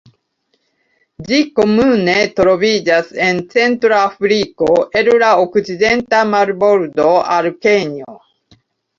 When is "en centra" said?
3.25-3.99